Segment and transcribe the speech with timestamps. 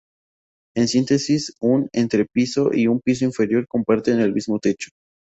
[0.75, 4.89] En síntesis, un entrepiso y su piso inferior comparten el mismo techo.